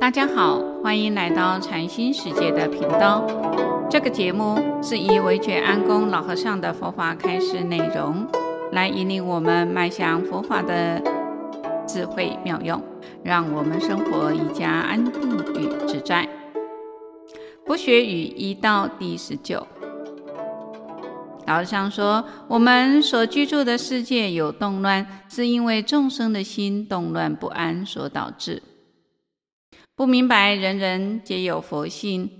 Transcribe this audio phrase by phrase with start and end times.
[0.00, 3.26] 大家好，欢迎来到禅心世界的频道。
[3.90, 8.26] 这个节目是以惟觉安公老和尚的佛法开示内容，
[8.72, 11.02] 来引领我们迈向佛法的
[11.86, 12.82] 智慧妙用，
[13.22, 16.28] 让我们生活愈加安定与自在。
[17.66, 19.66] 佛学语一》到第十九。
[21.46, 28.62] 老和尚说，我们所居住的世界有动乱，是因为众生的心动乱不安所导致。
[29.98, 32.30] 不明白人人皆有佛性，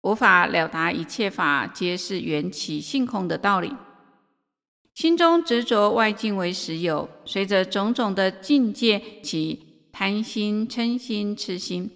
[0.00, 3.74] 无法了达一切法皆是缘起性空的道理。
[4.94, 11.90] 心中执着外境为实有，随着种种的境界起贪心、嗔心、痴心，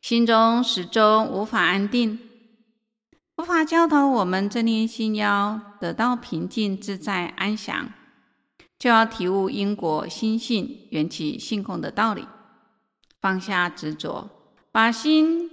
[0.00, 2.20] 心中始终无法安定。
[3.34, 7.92] 佛法教导我们，正念心要得到平静、自在、安详，
[8.78, 12.24] 就要体悟因果、心性、缘起、性空的道理，
[13.24, 14.28] 放下执着，
[14.70, 15.50] 把心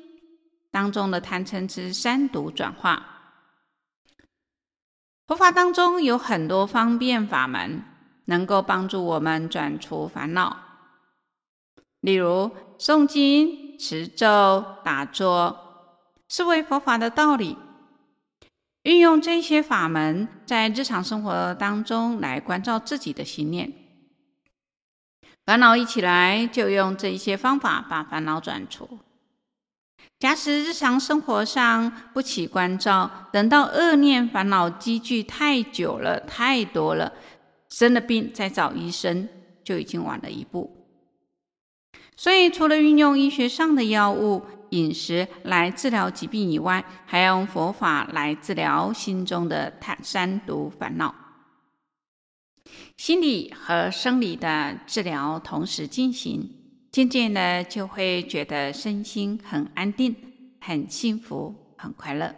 [0.72, 3.02] 当中的贪嗔痴三毒转化。
[5.26, 7.82] 佛法当中有很多方便法门，
[8.26, 10.58] 能够帮助我们转除烦恼，
[12.02, 15.96] 例如诵经、持咒、打坐，
[16.28, 17.58] 是为佛法的道理。
[18.84, 23.81] 运用这些法门，在日常生活当中来关照自己的心念。
[25.52, 28.88] 烦恼一起来，就用这一些方法把烦恼转除。
[30.18, 37.12] 假使日常生活上不起关照，等到恶念烦恼积聚太久了、太多了，
[37.68, 39.28] 生了病再找医生，
[39.62, 40.88] 就已经晚了一步。
[42.16, 51.14] 所以，除了运用医学上的药物，饮食来治疗疾病以外，还要用佛法来治疗心中的贪三毒烦恼。
[52.98, 56.50] 心理和生理的治疗同时进行，
[56.92, 60.16] 渐渐的就会觉得身心很安定、
[60.60, 62.36] 很幸福、很快乐。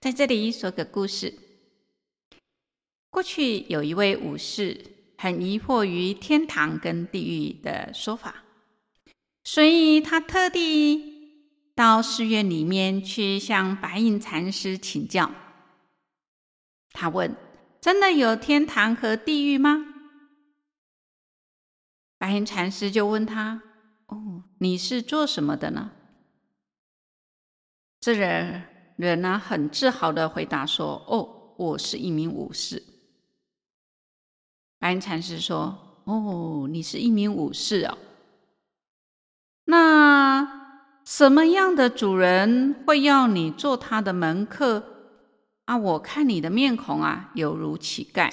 [0.00, 1.34] 在这里说个故事：
[3.10, 4.84] 过去有一位武士，
[5.16, 8.42] 很疑惑于天堂跟地狱的说法。
[9.44, 11.14] 所以他特地
[11.74, 15.30] 到寺院里面去向白隐禅师请教。
[16.92, 17.36] 他问
[17.84, 19.84] ：“真的有天堂和地狱吗？”
[22.16, 23.60] 白云禅师就问他
[24.08, 25.92] ：“哦，你是做什么的呢？”
[28.00, 28.62] 这人
[28.96, 32.82] 人呢很自豪的回答说：“哦，我是一名武士。”
[34.80, 37.98] 白云禅师说：“哦，你是一名武士哦。”
[39.66, 44.93] 那什么样的主人会要你做他的门客
[45.64, 45.76] 啊？
[45.76, 48.32] 我看你的面孔啊，犹如乞丐。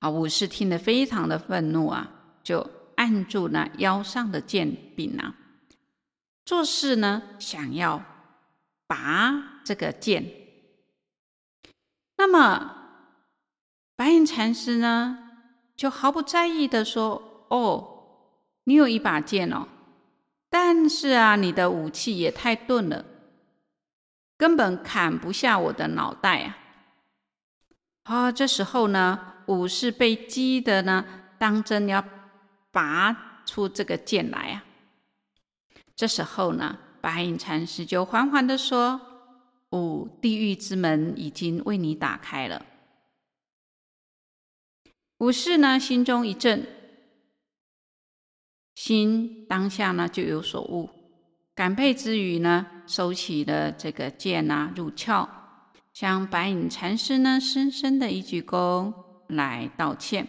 [0.00, 2.10] 啊，武士听得非常的愤怒啊，
[2.42, 5.34] 就按住那腰上的剑柄啊，
[6.44, 8.02] 做事呢想要
[8.86, 10.24] 拔这个剑。
[12.16, 12.76] 那么
[13.96, 15.30] 白隐禅师呢，
[15.76, 17.96] 就毫不在意的说：“哦。”
[18.64, 19.66] 你有一把剑哦，
[20.48, 23.04] 但是啊，你的武器也太钝了，
[24.40, 26.56] 根本砍不下我的脑袋啊！
[28.04, 31.04] 啊，这时候呢，武士被激的呢，
[31.38, 32.02] 当真要
[32.70, 34.64] 拔出这个剑来啊！
[35.94, 38.98] 这时候呢，白隐禅师就缓缓的说
[39.68, 42.64] ：“哦，地狱之门已经为你打开了。”
[45.20, 46.66] 武士呢，心中一震。
[48.74, 50.88] 心当下呢就有所悟，
[51.54, 55.28] 感佩之余呢，收起了这个剑啊，入鞘，
[55.92, 58.92] 向白隐禅师呢深深的一鞠躬
[59.28, 60.26] 来道歉。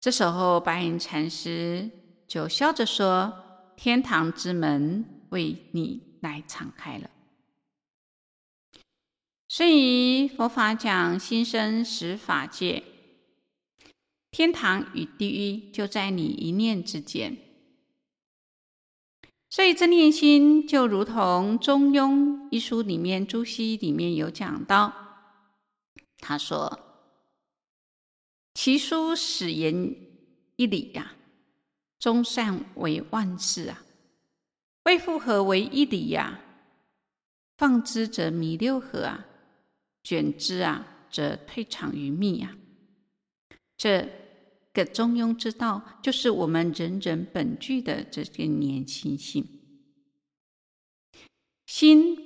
[0.00, 1.88] 这时候，白隐禅师
[2.26, 3.32] 就笑着说
[3.78, 7.08] ：“天堂之门为你来敞开了。”
[9.46, 12.82] 所以佛法讲心生十法界。
[14.32, 17.36] 天堂与地狱就在你一念之间，
[19.56, 22.12] 所以这念心就如同《中庸》
[22.50, 24.92] 一书里面朱熹里面有讲到，
[26.18, 26.78] 他说
[28.52, 29.96] ：“其书始言
[30.56, 31.16] 一理呀、啊，
[31.98, 33.82] 终善为万事啊，
[34.84, 36.44] 未复合为一理呀、啊，
[37.56, 39.24] 放之则迷六合啊，
[40.02, 42.54] 卷之啊则退藏于密啊。”
[43.78, 44.06] 这
[44.76, 49.48] 个中庸之道，就是我们人人本具的这个念心性。
[51.64, 52.16] 心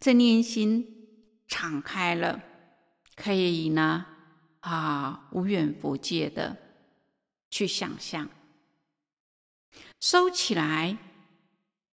[0.00, 0.84] 这念心
[1.46, 2.42] 敞开了，
[3.14, 4.04] 可以呢
[4.60, 6.56] 啊无远弗届的
[7.48, 8.28] 去想象。
[10.00, 10.98] 收起来，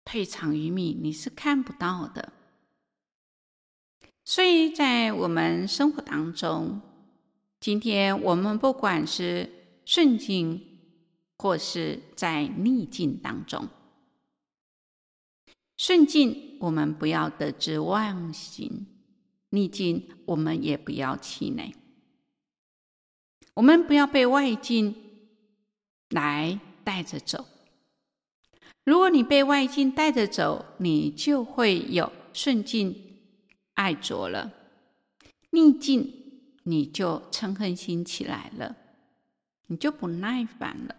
[0.03, 2.33] 退藏于密，你是看不到的。
[4.23, 6.81] 所以在我们生活当中，
[7.59, 9.54] 今天我们不管是
[9.85, 10.61] 顺境，
[11.37, 13.67] 或是在逆境当中，
[15.77, 18.87] 顺境我们不要得之忘形，
[19.49, 21.73] 逆境我们也不要气馁，
[23.53, 24.95] 我们不要被外境
[26.09, 27.45] 来带着走。
[28.83, 33.19] 如果你被外境带着走，你就会有顺境
[33.73, 34.51] 爱着了，
[35.51, 36.11] 逆境
[36.63, 38.75] 你就嗔恨心起来了，
[39.67, 40.95] 你就不耐烦了。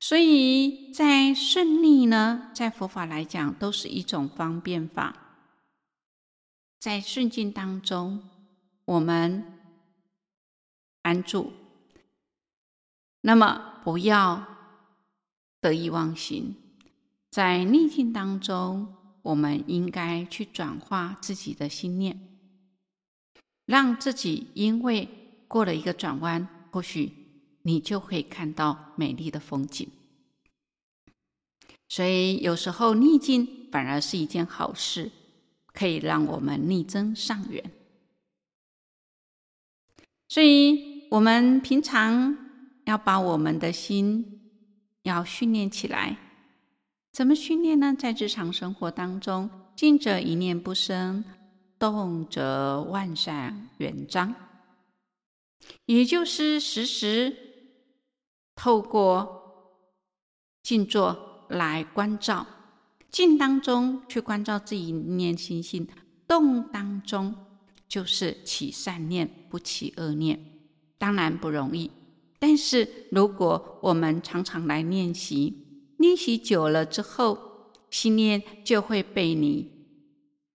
[0.00, 5.16] 所以在顺逆呢，在佛法来讲，都是一种方便法。
[6.78, 8.22] 在顺境当中，
[8.84, 9.58] 我们
[11.02, 11.52] 安住，
[13.20, 14.58] 那么不要。
[15.60, 16.54] 得意忘形，
[17.30, 22.38] 在逆境当中，我们应该去转化自己的心念，
[23.66, 27.10] 让自己因为过了一个转弯，或许
[27.62, 29.88] 你就会看到美丽的风景。
[31.88, 35.10] 所以有时候逆境反而是一件好事，
[35.72, 37.64] 可以让我们逆增上缘。
[40.28, 42.36] 所以我们平常
[42.84, 44.36] 要把我们的心。
[45.04, 46.18] 要训练起来，
[47.12, 47.94] 怎么训练呢？
[47.98, 51.24] 在日常生活当中，静则一念不生，
[51.78, 54.34] 动则万善圆彰。
[55.86, 57.36] 也就是时时
[58.54, 59.84] 透过
[60.62, 62.46] 静坐来观照，
[63.10, 65.86] 静当中去关照自己念心性，
[66.26, 67.34] 动当中
[67.88, 70.38] 就是起善念，不起恶念，
[70.98, 71.90] 当然不容易。
[72.38, 79.70] 但是，如果我们常常来练习，练习久了之后，心念就会被你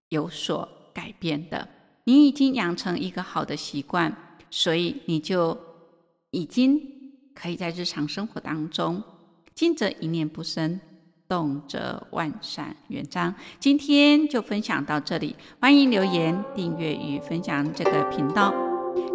[0.09, 1.67] 有所改变的。
[2.05, 5.57] 你已经养成一个好的习惯，所以你就
[6.29, 6.79] 已经
[7.33, 9.01] 可以在日常生活当中，
[9.55, 10.79] 静则一念不生，
[11.27, 13.33] 动则万善圆彰。
[13.59, 18.53] 今天就分享到这里，欢迎留言、订阅与分享这个频道，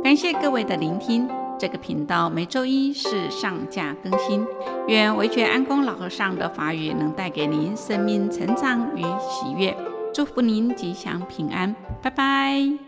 [0.02, 1.29] 感谢各位的聆听。
[1.56, 4.44] 这个频道每周一是上架更新，
[4.88, 9.76] 愿惟觉安公老和尚的法语能带给您生命成长与喜悦，
[10.12, 12.88] 祝福您吉祥平安，拜拜。